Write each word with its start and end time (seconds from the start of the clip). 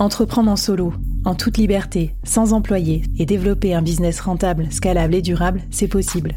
Entreprendre 0.00 0.50
en 0.50 0.56
solo, 0.56 0.92
en 1.24 1.36
toute 1.36 1.56
liberté, 1.56 2.16
sans 2.24 2.52
employé 2.52 3.04
et 3.16 3.26
développer 3.26 3.74
un 3.74 3.82
business 3.82 4.18
rentable, 4.20 4.66
scalable 4.72 5.14
et 5.14 5.22
durable, 5.22 5.62
c'est 5.70 5.86
possible. 5.86 6.32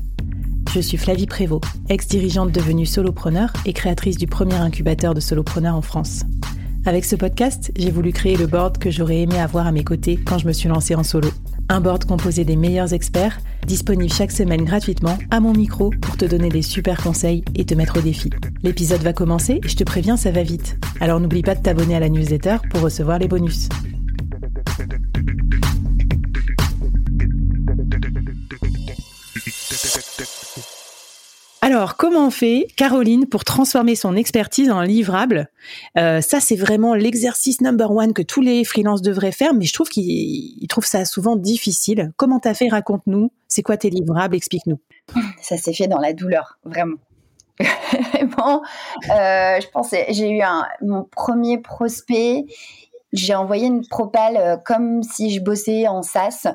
Je 0.72 0.80
suis 0.80 0.98
Flavie 0.98 1.26
Prévost, 1.26 1.66
ex-dirigeante 1.90 2.52
devenue 2.52 2.86
solopreneur 2.86 3.52
et 3.66 3.74
créatrice 3.74 4.18
du 4.18 4.28
premier 4.28 4.54
incubateur 4.54 5.16
de 5.16 5.20
solopreneurs 5.20 5.76
en 5.76 5.82
France. 5.82 6.22
Avec 6.86 7.04
ce 7.04 7.16
podcast, 7.16 7.72
j'ai 7.76 7.90
voulu 7.90 8.12
créer 8.12 8.38
le 8.38 8.46
board 8.46 8.78
que 8.78 8.92
j'aurais 8.92 9.22
aimé 9.22 9.40
avoir 9.40 9.66
à 9.66 9.72
mes 9.72 9.84
côtés 9.84 10.18
quand 10.18 10.38
je 10.38 10.46
me 10.46 10.54
suis 10.54 10.70
lancée 10.70 10.94
en 10.94 11.04
solo. 11.04 11.30
Un 11.70 11.82
board 11.82 12.06
composé 12.06 12.46
des 12.46 12.56
meilleurs 12.56 12.94
experts, 12.94 13.40
disponible 13.66 14.14
chaque 14.14 14.32
semaine 14.32 14.64
gratuitement 14.64 15.18
à 15.32 15.42
mon 15.42 15.52
micro 15.52 15.90
pour 16.02 16.16
te 16.16 16.24
donner 16.24 16.48
des 16.48 16.62
super 16.62 17.04
conseils 17.04 17.44
et 17.56 17.66
te 17.66 17.74
mettre 17.74 17.98
au 17.98 18.02
défi. 18.02 18.30
L'épisode 18.64 19.02
va 19.02 19.12
commencer 19.12 19.60
et 19.62 19.68
je 19.68 19.76
te 19.76 19.84
préviens, 19.84 20.16
ça 20.16 20.32
va 20.32 20.44
vite. 20.44 20.78
Alors 21.02 21.20
n'oublie 21.20 21.42
pas 21.42 21.56
de 21.56 21.62
t'abonner 21.62 21.96
à 21.96 22.00
la 22.00 22.10
newsletter 22.10 22.58
pour 22.70 22.82
recevoir 22.82 23.20
les 23.20 23.28
bonus. 23.28 23.68
Alors, 31.78 31.96
comment 31.96 32.26
on 32.26 32.32
fait, 32.32 32.66
Caroline, 32.76 33.28
pour 33.28 33.44
transformer 33.44 33.94
son 33.94 34.16
expertise 34.16 34.72
en 34.72 34.82
livrable? 34.82 35.48
Euh, 35.96 36.22
Ça, 36.22 36.40
c'est 36.40 36.56
vraiment 36.56 36.96
l'exercice 36.96 37.62
number 37.62 37.92
one 37.92 38.14
que 38.14 38.24
tous 38.24 38.42
les 38.42 38.64
freelances 38.64 39.04
devraient 39.04 39.32
faire, 39.32 39.54
mais 39.54 39.66
je 39.66 39.74
trouve 39.74 39.88
qu'ils 39.88 40.68
trouvent 40.70 40.88
ça 40.88 41.06
souvent 41.06 41.36
difficile. 41.36 42.14
Comment 42.18 42.40
t'as 42.40 42.56
fait? 42.56 42.68
Raconte-nous. 42.68 43.32
C'est 43.48 43.62
quoi 43.62 43.78
tes 43.78 43.92
livrables? 43.92 44.36
Explique-nous. 44.36 44.80
Ça 45.40 45.58
s'est 45.58 45.72
fait 45.72 45.86
dans 45.86 46.00
la 46.00 46.14
douleur, 46.14 46.58
vraiment. 46.66 46.98
bon, 47.60 48.62
euh, 49.12 49.60
je 49.62 50.06
j'ai 50.10 50.32
eu 50.32 50.42
mon 50.82 51.04
premier 51.04 51.60
prospect. 51.60 52.46
J'ai 53.14 53.36
envoyé 53.36 53.68
une 53.68 53.86
propale 53.86 54.38
euh, 54.38 54.58
comme 54.58 55.04
si 55.04 55.30
je 55.30 55.42
bossais 55.42 55.88
en 55.88 56.02
SaaS 56.02 56.48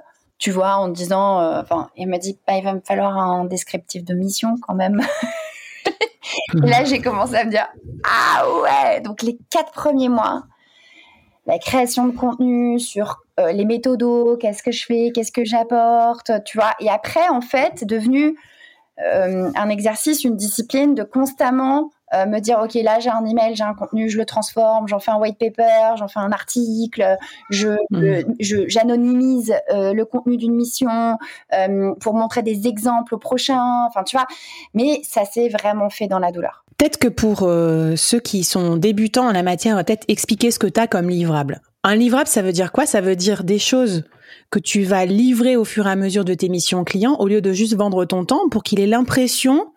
tu 0.42 0.50
vois, 0.50 0.74
en 0.74 0.88
disant, 0.88 1.40
euh, 1.40 1.60
enfin, 1.60 1.88
il 1.96 2.08
m'a 2.08 2.18
dit, 2.18 2.36
bah, 2.48 2.54
il 2.56 2.64
va 2.64 2.74
me 2.74 2.80
falloir 2.80 3.16
un 3.16 3.44
descriptif 3.44 4.02
de 4.02 4.12
mission 4.12 4.56
quand 4.60 4.74
même. 4.74 5.00
Et 6.64 6.66
là, 6.66 6.82
j'ai 6.82 7.00
commencé 7.00 7.36
à 7.36 7.44
me 7.44 7.50
dire, 7.50 7.68
ah 8.02 8.44
ouais, 8.60 9.00
donc 9.02 9.22
les 9.22 9.38
quatre 9.50 9.70
premiers 9.70 10.08
mois, 10.08 10.42
la 11.46 11.60
création 11.60 12.08
de 12.08 12.16
contenu 12.16 12.80
sur 12.80 13.22
euh, 13.38 13.52
les 13.52 13.64
méthodos, 13.64 14.36
qu'est-ce 14.36 14.64
que 14.64 14.72
je 14.72 14.84
fais, 14.84 15.12
qu'est-ce 15.14 15.30
que 15.30 15.44
j'apporte, 15.44 16.32
tu 16.44 16.58
vois. 16.58 16.74
Et 16.80 16.90
après, 16.90 17.28
en 17.28 17.40
fait, 17.40 17.84
devenu 17.84 18.36
euh, 18.98 19.48
un 19.54 19.68
exercice, 19.68 20.24
une 20.24 20.36
discipline 20.36 20.96
de 20.96 21.04
constamment 21.04 21.92
euh, 22.14 22.26
me 22.26 22.40
dire 22.40 22.60
ok 22.62 22.74
là 22.74 23.00
j'ai 23.00 23.10
un 23.10 23.24
email, 23.24 23.54
j'ai 23.54 23.64
un 23.64 23.74
contenu, 23.74 24.08
je 24.08 24.18
le 24.18 24.24
transforme, 24.24 24.88
j'en 24.88 24.98
fais 24.98 25.10
un 25.10 25.16
white 25.16 25.38
paper, 25.38 25.96
j'en 25.98 26.08
fais 26.08 26.20
un 26.20 26.32
article, 26.32 27.16
je 27.50 27.68
mmh. 27.90 28.68
j'anonymise 28.68 29.54
euh, 29.72 29.92
le 29.92 30.04
contenu 30.04 30.36
d'une 30.36 30.54
mission 30.54 31.18
euh, 31.52 31.94
pour 32.00 32.14
montrer 32.14 32.42
des 32.42 32.66
exemples 32.66 33.14
au 33.14 33.18
prochain, 33.18 33.86
enfin 33.86 34.02
tu 34.02 34.16
vois. 34.16 34.26
Mais 34.74 35.00
ça 35.04 35.24
s'est 35.24 35.48
vraiment 35.48 35.90
fait 35.90 36.06
dans 36.06 36.18
la 36.18 36.32
douleur. 36.32 36.64
Peut-être 36.78 36.98
que 36.98 37.08
pour 37.08 37.40
ceux 37.96 38.18
qui 38.18 38.42
sont 38.42 38.76
débutants 38.76 39.28
en 39.28 39.32
la 39.32 39.44
matière, 39.44 39.76
peut-être 39.84 40.04
expliquer 40.08 40.50
ce 40.50 40.58
que 40.58 40.66
tu 40.66 40.80
as 40.80 40.88
comme 40.88 41.08
livrable. 41.08 41.60
Un 41.84 41.94
livrable, 41.94 42.26
ça 42.26 42.42
veut 42.42 42.52
dire 42.52 42.72
quoi? 42.72 42.86
Ça 42.86 43.00
veut 43.00 43.14
dire 43.14 43.44
des 43.44 43.60
choses 43.60 44.04
que 44.50 44.58
tu 44.58 44.82
vas 44.82 45.04
livrer 45.04 45.56
au 45.56 45.64
fur 45.64 45.86
et 45.86 45.90
à 45.90 45.96
mesure 45.96 46.24
de 46.24 46.34
tes 46.34 46.48
missions 46.48 46.84
clients 46.84 47.16
au 47.18 47.28
lieu 47.28 47.40
de 47.40 47.52
juste 47.52 47.74
vendre 47.74 48.04
ton 48.04 48.24
temps 48.24 48.48
pour 48.50 48.62
qu'il 48.62 48.80
ait 48.80 48.86
l'impression 48.86 49.71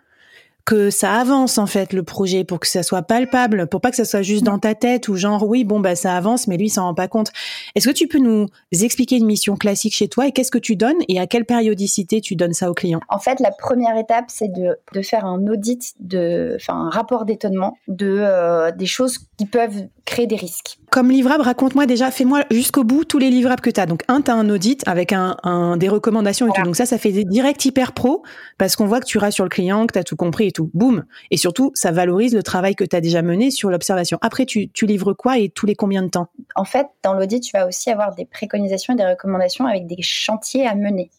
que 0.65 0.89
ça 0.89 1.13
avance 1.13 1.57
en 1.59 1.67
fait 1.67 1.93
le 1.93 2.01
projet 2.03 2.43
pour 2.43 2.59
que 2.59 2.67
ça 2.67 2.81
soit 2.81 3.03
palpable, 3.03 3.67
pour 3.67 3.81
pas 3.81 3.91
que 3.91 3.95
ça 3.95 4.05
soit 4.05 4.23
juste 4.23 4.43
dans 4.43 4.57
ta 4.57 4.73
tête 4.73 5.07
ou 5.07 5.15
genre 5.15 5.47
oui 5.47 5.63
bon 5.63 5.79
bah 5.79 5.95
ça 5.95 6.15
avance 6.15 6.47
mais 6.47 6.57
lui 6.57 6.65
il 6.65 6.69
s'en 6.69 6.83
rend 6.83 6.95
pas 6.95 7.07
compte. 7.07 7.31
Est-ce 7.75 7.87
que 7.87 7.93
tu 7.93 8.07
peux 8.07 8.17
nous 8.17 8.47
expliquer 8.71 9.17
une 9.17 9.25
mission 9.25 9.55
classique 9.55 9.95
chez 9.95 10.07
toi 10.07 10.27
et 10.27 10.31
qu'est-ce 10.31 10.51
que 10.51 10.57
tu 10.57 10.75
donnes 10.75 10.97
et 11.07 11.19
à 11.19 11.27
quelle 11.27 11.45
périodicité 11.45 12.19
tu 12.19 12.35
donnes 12.35 12.53
ça 12.53 12.69
aux 12.69 12.73
clients 12.73 13.01
En 13.09 13.19
fait 13.19 13.39
la 13.39 13.51
première 13.51 13.97
étape 13.97 14.25
c'est 14.29 14.51
de, 14.51 14.77
de 14.93 15.01
faire 15.01 15.25
un 15.25 15.45
audit 15.47 15.93
de 15.99 16.53
enfin 16.55 16.73
un 16.73 16.89
rapport 16.89 17.25
d'étonnement 17.25 17.77
de 17.87 18.17
euh, 18.19 18.71
des 18.71 18.87
choses 18.87 19.19
qui 19.37 19.45
peuvent 19.45 19.87
créer 20.05 20.27
des 20.27 20.35
risques. 20.35 20.79
Comme 20.95 21.11
livrable, 21.11 21.43
raconte-moi 21.43 21.87
déjà, 21.87 22.09
fais-moi 22.09 22.45
jusqu'au 22.51 22.85
bout 22.85 23.03
tous 23.03 23.17
les 23.17 23.29
livrables 23.29 23.59
que 23.59 23.69
tu 23.69 23.81
as. 23.81 23.85
Donc, 23.85 24.03
un, 24.07 24.21
tu 24.21 24.31
as 24.31 24.33
un 24.33 24.49
audit 24.49 24.81
avec 24.87 25.11
un, 25.11 25.35
un 25.43 25.75
des 25.75 25.89
recommandations 25.89 26.47
et 26.47 26.51
tout. 26.55 26.61
Donc, 26.61 26.77
ça, 26.77 26.85
ça 26.85 26.97
fait 26.97 27.11
direct 27.11 27.65
hyper 27.65 27.91
pro 27.91 28.23
parce 28.57 28.77
qu'on 28.77 28.85
voit 28.85 29.01
que 29.01 29.05
tu 29.05 29.17
rassures 29.17 29.43
le 29.43 29.49
client, 29.49 29.87
que 29.87 29.91
tu 29.91 29.99
as 29.99 30.05
tout 30.05 30.15
compris 30.15 30.47
et 30.47 30.51
tout. 30.53 30.71
Boum. 30.73 31.03
Et 31.31 31.35
surtout, 31.35 31.71
ça 31.73 31.91
valorise 31.91 32.33
le 32.33 32.43
travail 32.43 32.75
que 32.75 32.85
tu 32.85 32.95
as 32.95 33.01
déjà 33.01 33.21
mené 33.21 33.51
sur 33.51 33.69
l'observation. 33.69 34.17
Après, 34.21 34.45
tu, 34.45 34.69
tu 34.69 34.85
livres 34.85 35.11
quoi 35.11 35.37
et 35.37 35.49
tous 35.49 35.65
les 35.65 35.75
combien 35.75 36.01
de 36.01 36.07
temps? 36.07 36.29
En 36.55 36.63
fait, 36.63 36.87
dans 37.03 37.13
l'audit, 37.13 37.41
tu 37.41 37.51
vas 37.51 37.67
aussi 37.67 37.89
avoir 37.89 38.15
des 38.15 38.23
préconisations 38.23 38.93
et 38.93 38.95
des 38.95 39.05
recommandations 39.05 39.65
avec 39.65 39.87
des 39.87 40.01
chantiers 40.01 40.65
à 40.65 40.75
mener. 40.75 41.11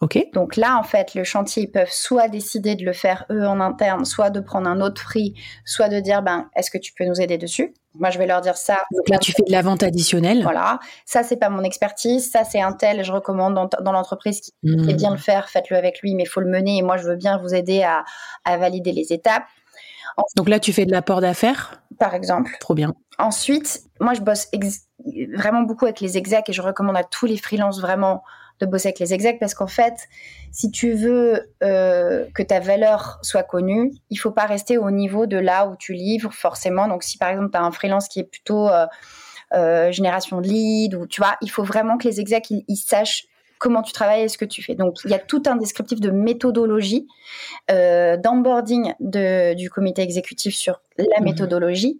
Ok. 0.00 0.18
Donc 0.32 0.56
là, 0.56 0.78
en 0.78 0.82
fait, 0.82 1.14
le 1.14 1.24
chantier, 1.24 1.64
ils 1.64 1.70
peuvent 1.70 1.92
soit 1.92 2.28
décider 2.28 2.74
de 2.74 2.86
le 2.86 2.94
faire 2.94 3.26
eux 3.30 3.46
en 3.46 3.60
interne, 3.60 4.06
soit 4.06 4.30
de 4.30 4.40
prendre 4.40 4.66
un 4.66 4.80
autre 4.80 5.04
prix, 5.04 5.34
soit 5.66 5.90
de 5.90 6.00
dire, 6.00 6.22
ben, 6.22 6.48
est-ce 6.56 6.70
que 6.70 6.78
tu 6.78 6.94
peux 6.94 7.04
nous 7.04 7.20
aider 7.20 7.36
dessus? 7.36 7.74
Moi, 7.94 8.10
je 8.10 8.18
vais 8.18 8.26
leur 8.26 8.40
dire 8.40 8.56
ça. 8.56 8.78
Donc 8.90 9.08
là, 9.08 9.18
tu 9.18 9.32
fais 9.32 9.42
de 9.46 9.52
la 9.52 9.62
vente 9.62 9.82
additionnelle. 9.82 10.42
Voilà. 10.42 10.80
Ça, 11.06 11.22
c'est 11.22 11.36
pas 11.36 11.48
mon 11.48 11.62
expertise. 11.62 12.30
Ça, 12.30 12.44
c'est 12.44 12.60
un 12.60 12.72
tel. 12.72 13.04
Je 13.04 13.12
recommande 13.12 13.54
dans, 13.54 13.92
l'entreprise 13.92 14.40
qui 14.40 14.52
mmh. 14.64 14.92
bien 14.94 15.10
le 15.12 15.16
faire. 15.16 15.48
Faites-le 15.48 15.76
avec 15.76 16.00
lui, 16.00 16.14
mais 16.14 16.24
il 16.24 16.28
faut 16.28 16.40
le 16.40 16.50
mener. 16.50 16.78
Et 16.78 16.82
moi, 16.82 16.96
je 16.96 17.04
veux 17.04 17.16
bien 17.16 17.38
vous 17.38 17.54
aider 17.54 17.84
à, 17.84 18.04
valider 18.56 18.92
les 18.92 19.12
étapes. 19.12 19.44
Donc 20.36 20.48
là, 20.48 20.60
tu 20.60 20.72
fais 20.72 20.86
de 20.86 20.90
l'apport 20.90 21.20
d'affaires 21.20 21.82
Par 21.98 22.14
exemple. 22.14 22.56
Trop 22.60 22.74
bien. 22.74 22.94
Ensuite, 23.18 23.82
moi, 24.00 24.14
je 24.14 24.20
bosse 24.20 24.48
vraiment 25.34 25.62
beaucoup 25.62 25.84
avec 25.84 26.00
les 26.00 26.16
execs 26.16 26.48
et 26.48 26.52
je 26.52 26.62
recommande 26.62 26.96
à 26.96 27.04
tous 27.04 27.26
les 27.26 27.36
freelances 27.36 27.80
vraiment 27.80 28.22
de 28.60 28.66
bosser 28.66 28.88
avec 28.88 29.00
les 29.00 29.12
execs 29.12 29.38
parce 29.38 29.54
qu'en 29.54 29.66
fait, 29.66 29.94
si 30.52 30.70
tu 30.70 30.92
veux 30.92 31.52
euh, 31.62 32.26
que 32.34 32.42
ta 32.42 32.60
valeur 32.60 33.18
soit 33.22 33.42
connue, 33.42 33.92
il 34.10 34.16
faut 34.16 34.30
pas 34.30 34.46
rester 34.46 34.78
au 34.78 34.90
niveau 34.90 35.26
de 35.26 35.36
là 35.36 35.66
où 35.66 35.76
tu 35.76 35.92
livres 35.92 36.32
forcément. 36.32 36.88
Donc, 36.88 37.02
si 37.02 37.18
par 37.18 37.30
exemple, 37.30 37.50
tu 37.50 37.58
as 37.58 37.62
un 37.62 37.72
freelance 37.72 38.08
qui 38.08 38.20
est 38.20 38.24
plutôt 38.24 38.68
euh, 38.68 38.86
euh, 39.54 39.90
génération 39.92 40.40
de 40.40 40.46
lead, 40.46 40.94
ou 40.94 41.06
tu 41.06 41.20
vois, 41.20 41.36
il 41.40 41.50
faut 41.50 41.64
vraiment 41.64 41.98
que 41.98 42.08
les 42.08 42.20
execs 42.20 42.50
ils 42.50 42.76
sachent 42.76 43.26
comment 43.64 43.80
tu 43.80 43.94
travailles 43.94 44.24
et 44.24 44.28
ce 44.28 44.36
que 44.36 44.44
tu 44.44 44.62
fais. 44.62 44.74
Donc, 44.74 44.98
il 45.06 45.10
y 45.10 45.14
a 45.14 45.18
tout 45.18 45.42
un 45.46 45.56
descriptif 45.56 45.98
de 45.98 46.10
méthodologie, 46.10 47.08
euh, 47.70 48.18
d'onboarding 48.18 48.92
du 49.00 49.70
comité 49.70 50.02
exécutif 50.02 50.54
sur 50.54 50.82
la 50.98 51.06
mhm. 51.18 51.24
méthodologie. 51.24 51.98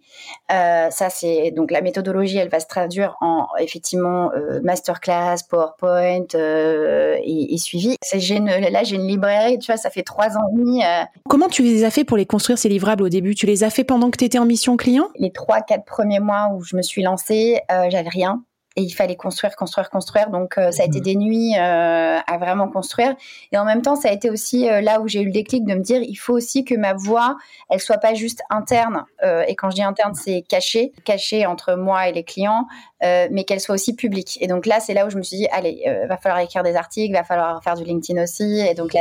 Euh, 0.52 0.90
ça, 0.90 1.08
c'est 1.08 1.52
donc 1.52 1.70
la 1.70 1.80
méthodologie, 1.80 2.36
elle 2.36 2.50
va 2.50 2.60
se 2.60 2.66
traduire 2.66 3.16
en 3.22 3.46
effectivement 3.58 4.30
euh, 4.34 4.60
masterclass, 4.62 5.36
PowerPoint 5.48 6.26
euh, 6.34 7.16
et, 7.22 7.54
et, 7.54 7.56
suivi. 7.56 7.96
Là, 8.12 8.82
j'ai 8.84 8.96
une 8.96 9.06
librairie, 9.06 9.58
tu 9.58 9.72
vois, 9.72 9.78
ça 9.78 9.88
fait 9.88 10.02
trois 10.02 10.36
ans 10.36 10.46
et 10.52 10.56
demi. 10.56 10.82
Comment 11.30 11.48
tu 11.48 11.62
les 11.62 11.84
as 11.84 11.90
fait 11.90 12.04
pour 12.04 12.18
les 12.18 12.26
construire 12.26 12.58
ces 12.58 12.68
livrables 12.68 13.04
au 13.04 13.08
début? 13.08 13.34
Tu 13.34 13.46
les 13.46 13.64
as 13.64 13.70
fait 13.70 13.84
pendant 13.84 14.10
que 14.10 14.18
tu 14.18 14.26
étais 14.26 14.38
en 14.38 14.44
mission 14.44 14.76
client? 14.76 15.08
Les 15.16 15.32
trois, 15.32 15.62
quatre 15.62 15.86
premiers 15.86 16.20
mois 16.20 16.50
où 16.54 16.62
je 16.62 16.76
me 16.76 16.82
suis 16.82 17.02
lancée, 17.02 17.62
j'avais 17.70 18.10
rien 18.10 18.44
et 18.76 18.82
il 18.82 18.90
fallait 18.90 19.16
construire, 19.16 19.54
construire, 19.56 19.90
construire. 19.90 20.30
Donc 20.30 20.58
euh, 20.58 20.70
ça 20.70 20.82
a 20.82 20.86
été 20.86 20.98
mhm. 20.98 21.04
des 21.04 21.16
nuits 21.16 21.54
euh, 21.56 22.18
à 22.18 22.38
vraiment 22.38 22.68
construire. 22.68 23.14
Et 23.52 23.58
en 23.58 23.64
même 23.64 23.82
temps, 23.82 23.96
ça 23.96 24.08
a 24.08 24.12
été 24.12 24.30
aussi 24.30 24.68
euh, 24.68 24.80
là 24.80 25.00
où 25.00 25.08
j'ai 25.08 25.20
eu 25.20 25.26
le 25.26 25.32
déclic 25.32 25.64
de 25.64 25.74
me 25.74 25.80
dire, 25.80 26.02
il 26.02 26.16
faut 26.16 26.34
aussi 26.34 26.64
que 26.64 26.74
ma 26.74 26.92
voix, 26.92 27.36
elle 27.70 27.80
soit 27.80 27.98
pas 27.98 28.14
juste 28.14 28.42
interne. 28.50 29.04
et 29.48 29.54
quand 29.56 29.70
je 29.70 29.76
dis 29.76 29.82
interne, 29.82 30.14
c'est 30.14 30.42
caché, 30.42 30.92
caché 31.04 31.46
entre 31.46 31.74
moi 31.74 32.08
et 32.08 32.12
les 32.12 32.24
clients, 32.24 32.66
mais 33.02 33.44
qu'elle 33.44 33.60
soit 33.60 33.74
aussi 33.74 33.94
publique. 33.94 34.38
Et 34.40 34.46
donc 34.46 34.66
là, 34.66 34.80
c'est 34.80 34.94
là 34.94 35.06
où 35.06 35.10
je 35.10 35.16
me 35.16 35.22
suis 35.22 35.38
dit, 35.38 35.48
allez, 35.50 35.84
va 36.08 36.16
falloir 36.16 36.40
écrire 36.40 36.62
des 36.62 36.76
articles, 36.76 37.14
va 37.14 37.24
falloir 37.24 37.62
faire 37.62 37.74
du 37.74 37.84
LinkedIn 37.84 38.22
aussi. 38.22 38.60
Et 38.60 38.74
donc 38.74 38.92
là. 38.92 39.00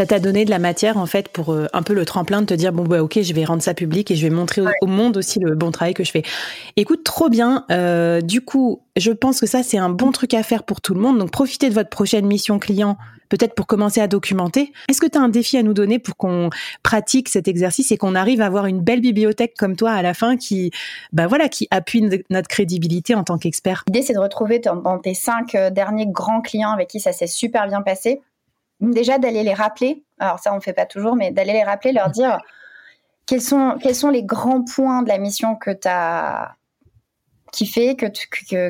Ça 0.00 0.06
t'a 0.06 0.18
donné 0.18 0.46
de 0.46 0.50
la 0.50 0.58
matière 0.58 0.96
en 0.96 1.04
fait 1.04 1.28
pour 1.28 1.52
euh, 1.52 1.66
un 1.74 1.82
peu 1.82 1.92
le 1.92 2.06
tremplin 2.06 2.40
de 2.40 2.46
te 2.46 2.54
dire 2.54 2.72
bon 2.72 2.84
bah 2.84 3.02
ok 3.02 3.20
je 3.20 3.34
vais 3.34 3.44
rendre 3.44 3.60
ça 3.60 3.74
public 3.74 4.10
et 4.10 4.16
je 4.16 4.26
vais 4.26 4.34
montrer 4.34 4.62
au, 4.80 4.86
monde 4.86 5.18
aussi 5.18 5.40
le 5.40 5.54
bon 5.54 5.70
travail 5.72 5.92
que 5.92 6.04
je 6.04 6.10
fais. 6.10 6.22
Écoute 6.78 7.04
trop 7.04 7.28
bien. 7.28 7.66
Euh, 7.70 8.22
du 8.22 8.40
coup 8.40 8.80
je 8.96 9.12
pense 9.12 9.40
que 9.40 9.46
ça 9.46 9.62
c'est 9.62 9.76
un 9.76 9.90
bon 9.90 10.10
truc 10.10 10.32
à 10.32 10.42
faire 10.42 10.62
pour 10.62 10.80
tout 10.80 10.94
le 10.94 11.00
monde. 11.00 11.18
Donc 11.18 11.30
profitez 11.30 11.68
de 11.68 11.74
votre 11.74 11.90
prochaine 11.90 12.24
mission 12.24 12.58
client 12.58 12.96
peut-être 13.28 13.54
pour 13.54 13.66
commencer 13.66 14.00
à 14.00 14.08
documenter. 14.08 14.72
Est-ce 14.88 15.02
que 15.02 15.06
tu 15.06 15.18
as 15.18 15.20
un 15.20 15.28
défi 15.28 15.58
à 15.58 15.62
nous 15.62 15.74
donner 15.74 15.98
pour 15.98 16.16
qu'on 16.16 16.48
pratique 16.82 17.28
cet 17.28 17.46
exercice 17.46 17.92
et 17.92 17.98
qu'on 17.98 18.14
arrive 18.14 18.40
à 18.40 18.46
avoir 18.46 18.64
une 18.66 18.80
belle 18.80 19.02
bibliothèque 19.02 19.52
comme 19.58 19.76
toi 19.76 19.92
à 19.92 20.00
la 20.00 20.14
fin 20.14 20.38
qui, 20.38 20.70
bah 21.12 21.26
voilà, 21.26 21.48
qui 21.48 21.68
appuie 21.70 22.02
notre 22.30 22.48
crédibilité 22.48 23.14
en 23.14 23.22
tant 23.22 23.36
qu'expert? 23.38 23.84
L'idée, 23.86 24.02
c'est 24.02 24.14
de 24.14 24.18
retrouver 24.18 24.60
dans 24.60 24.98
tes 24.98 25.14
cinq 25.14 25.54
euh, 25.54 25.70
derniers 25.70 26.06
grands 26.06 26.40
clients 26.40 26.72
avec 26.72 26.88
qui 26.88 27.00
ça 27.00 27.12
s'est 27.12 27.28
super 27.28 27.68
bien 27.68 27.82
passé. 27.82 28.20
Déjà 28.80 29.18
d'aller 29.18 29.42
les 29.42 29.54
rappeler. 29.54 30.04
Alors 30.18 30.38
ça, 30.38 30.52
on 30.52 30.56
ne 30.56 30.60
fait 30.60 30.72
pas 30.72 30.86
toujours, 30.86 31.16
mais 31.16 31.30
d'aller 31.30 31.52
les 31.52 31.64
rappeler, 31.64 31.92
leur 31.92 32.10
dire 32.10 32.38
quels 33.26 33.42
sont, 33.42 33.76
quels 33.80 33.94
sont 33.94 34.10
les 34.10 34.24
grands 34.24 34.64
points 34.64 35.02
de 35.02 35.08
la 35.08 35.18
mission 35.18 35.56
que 35.56 35.70
tu 35.70 35.86
as 35.86 36.56
qui 37.52 37.66
fait 37.66 37.96
que, 37.96 38.06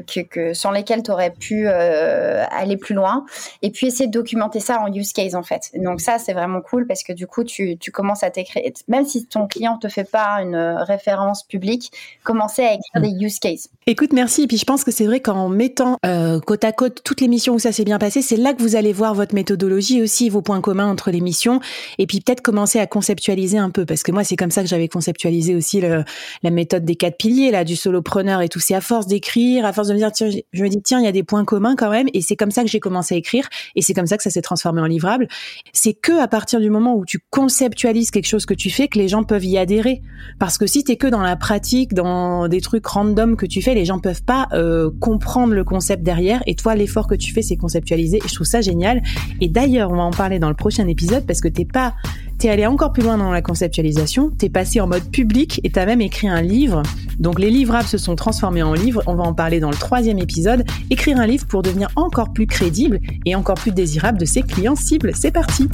que, 0.03 0.21
que, 0.23 0.55
sans 0.55 0.71
lesquels 0.71 1.03
tu 1.03 1.11
aurais 1.11 1.31
pu 1.31 1.67
euh, 1.67 2.45
aller 2.51 2.77
plus 2.77 2.95
loin. 2.95 3.25
Et 3.63 3.71
puis 3.71 3.87
essayer 3.87 4.07
de 4.07 4.13
documenter 4.13 4.61
ça 4.61 4.81
en 4.81 4.93
use 4.93 5.13
case 5.13 5.35
en 5.35 5.43
fait. 5.43 5.71
Donc 5.75 6.01
ça 6.01 6.19
c'est 6.19 6.33
vraiment 6.33 6.61
cool 6.61 6.87
parce 6.87 7.03
que 7.03 7.13
du 7.13 7.27
coup 7.27 7.45
tu, 7.45 7.77
tu 7.79 7.91
commences 7.91 8.23
à 8.23 8.31
t'écrire. 8.31 8.63
Même 8.89 9.05
si 9.05 9.27
ton 9.27 9.47
client 9.47 9.79
te 9.79 9.89
fait 9.89 10.09
pas 10.11 10.43
une 10.43 10.57
référence 10.57 11.43
publique, 11.45 11.93
commencer 12.25 12.63
à 12.63 12.75
écrire 12.75 13.03
des 13.03 13.25
use 13.25 13.39
cases. 13.39 13.69
Écoute, 13.87 14.13
merci. 14.13 14.43
Et 14.43 14.47
puis 14.47 14.59
je 14.59 14.65
pense 14.65 14.85
que 14.85 14.91
c'est 14.91 15.07
vrai 15.07 15.21
qu'en 15.21 15.49
mettant 15.49 15.97
euh, 16.07 16.41
côte 16.41 16.65
à 16.65 16.73
côte 16.73 17.03
toutes 17.05 17.21
les 17.21 17.29
missions 17.29 17.55
où 17.55 17.59
ça 17.59 17.73
s'est 17.73 17.85
bien 17.85 17.99
passé, 17.99 18.23
c'est 18.23 18.37
là 18.37 18.53
que 18.55 18.63
vous 18.63 18.77
allez 18.77 18.93
voir 18.93 19.15
votre 19.15 19.35
méthodologie 19.35 20.03
aussi, 20.03 20.29
vos 20.29 20.43
points 20.43 20.61
communs 20.61 20.89
entre 20.89 21.11
les 21.11 21.21
missions. 21.21 21.61
Et 21.99 22.07
puis 22.07 22.21
peut-être 22.21 22.41
commencer 22.41 22.79
à 22.79 22.87
conceptualiser 22.87 23.59
un 23.59 23.71
peu 23.71 23.85
parce 23.85 24.03
que 24.03 24.13
moi 24.13 24.25
c'est 24.25 24.37
comme 24.37 24.51
ça 24.51 24.63
que 24.63 24.69
j'avais 24.69 24.89
conceptualisé 24.89 25.55
aussi 25.55 25.81
le, 25.81 26.05
la 26.43 26.51
méthode 26.51 26.85
des 26.85 26.97
quatre 26.97 27.17
piliers 27.17 27.51
là 27.51 27.65
du 27.65 27.77
solopreneur 27.77 28.43
et 28.43 28.49
tout 28.49 28.61
c'est 28.71 28.77
à 28.77 28.81
force 28.81 29.09
d'écrire, 29.09 29.65
à 29.65 29.73
force 29.73 29.89
de 29.89 29.95
me 29.95 29.99
dire, 29.99 30.13
tiens, 30.13 30.31
je 30.31 30.63
me 30.63 30.69
dis, 30.69 30.81
tiens, 30.81 31.01
il 31.01 31.05
y 31.05 31.09
a 31.09 31.13
des 31.13 31.25
points 31.25 31.45
communs 31.45 31.75
quand 31.75 31.91
même. 31.91 32.07
Et 32.15 32.21
c'est 32.21 32.37
comme 32.37 32.53
ça 32.53 32.63
que 32.63 32.69
j'ai 32.69 32.79
commencé 32.79 33.17
à 33.17 33.19
écrire. 33.19 33.49
Et 33.75 33.83
c'est 33.83 33.95
comme 33.95 34.07
ça 34.07 34.17
que 34.17 34.23
ça 34.23 34.31
s'est 34.31 34.43
transformé 34.43 34.81
en 34.81 34.87
livrable. 34.87 35.27
C'est 35.73 35.93
que 35.93 36.21
à 36.21 36.29
partir 36.29 36.61
du 36.61 36.71
moment 36.71 36.95
où 36.95 37.05
tu 37.05 37.19
conceptualises 37.31 38.13
quelque 38.13 38.29
chose 38.29 38.47
que 38.47 38.55
tu 38.55 38.71
fais, 38.71 38.87
que 38.87 38.97
les 38.97 39.09
gens 39.09 39.25
peuvent 39.25 39.45
y 39.45 39.59
adhérer. 39.59 40.03
Parce 40.39 40.57
que 40.57 40.69
si 40.69 40.85
t'es 40.85 40.95
que 40.95 41.09
dans 41.09 41.21
la 41.21 41.35
pratique, 41.35 41.95
dans 41.95 42.47
des 42.47 42.61
trucs 42.61 42.87
random 42.87 43.35
que 43.35 43.45
tu 43.45 43.61
fais, 43.61 43.75
les 43.75 43.85
gens 43.85 43.99
peuvent 43.99 44.23
pas 44.23 44.47
euh, 44.53 44.89
comprendre 45.01 45.53
le 45.53 45.65
concept 45.65 46.05
derrière. 46.05 46.41
Et 46.47 46.55
toi, 46.55 46.77
l'effort 46.77 47.09
que 47.09 47.17
tu 47.17 47.33
fais, 47.33 47.43
c'est 47.43 47.57
conceptualiser. 47.57 48.19
Et 48.19 48.29
je 48.29 48.35
trouve 48.37 48.47
ça 48.47 48.61
génial. 48.61 49.03
Et 49.41 49.49
d'ailleurs, 49.49 49.91
on 49.91 49.97
va 49.97 50.03
en 50.03 50.13
parler 50.13 50.39
dans 50.39 50.49
le 50.49 50.55
prochain 50.55 50.87
épisode 50.87 51.27
parce 51.27 51.41
que 51.41 51.49
t'es 51.49 51.65
pas 51.65 51.95
T'es 52.41 52.49
allé 52.49 52.65
encore 52.65 52.91
plus 52.91 53.03
loin 53.03 53.19
dans 53.19 53.31
la 53.31 53.43
conceptualisation, 53.43 54.31
t'es 54.31 54.49
passé 54.49 54.81
en 54.81 54.87
mode 54.87 55.11
public 55.11 55.61
et 55.63 55.69
t'as 55.69 55.85
même 55.85 56.01
écrit 56.01 56.27
un 56.27 56.41
livre. 56.41 56.83
Donc 57.19 57.39
les 57.39 57.51
livrables 57.51 57.87
se 57.87 57.99
sont 57.99 58.17
transformés 58.17 58.63
en 58.63 58.73
livres, 58.73 59.03
on 59.07 59.15
va 59.15 59.25
en 59.25 59.35
parler 59.35 59.61
dans 59.61 59.69
le 59.69 59.77
troisième 59.77 60.19
épisode. 60.19 60.65
Écrire 60.89 61.21
un 61.21 61.27
livre 61.27 61.47
pour 61.47 61.61
devenir 61.61 61.91
encore 61.97 62.33
plus 62.33 62.47
crédible 62.47 62.99
et 63.27 63.35
encore 63.35 63.57
plus 63.57 63.73
désirable 63.73 64.17
de 64.17 64.25
ses 64.25 64.41
clients 64.41 64.75
cibles. 64.75 65.13
C'est 65.15 65.33
parti 65.33 65.69